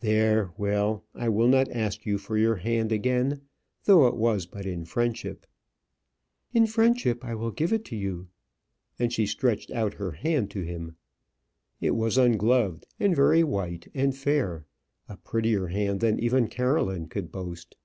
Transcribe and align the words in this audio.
There, 0.00 0.50
well, 0.56 1.04
I 1.14 1.28
will 1.28 1.46
not 1.46 1.70
ask 1.70 2.06
you 2.06 2.16
for 2.16 2.38
your 2.38 2.56
hand 2.56 2.90
again, 2.90 3.42
though 3.84 4.06
it 4.06 4.16
was 4.16 4.46
but 4.46 4.64
in 4.64 4.86
friendship." 4.86 5.46
"In 6.54 6.66
friendship 6.66 7.22
I 7.22 7.34
will 7.34 7.50
give 7.50 7.70
it 7.70 7.92
you," 7.92 8.28
and 8.98 9.12
she 9.12 9.26
stretched 9.26 9.70
out 9.72 9.92
her 10.00 10.12
hand 10.12 10.50
to 10.52 10.62
him. 10.62 10.96
It 11.82 11.90
was 11.94 12.16
ungloved, 12.16 12.86
and 12.98 13.14
very 13.14 13.44
white 13.44 13.86
and 13.92 14.16
fair; 14.16 14.64
a 15.06 15.18
prettier 15.18 15.66
hand 15.66 16.00
than 16.00 16.18
even 16.18 16.48
Caroline 16.48 17.06
could 17.06 17.30
boast. 17.30 17.76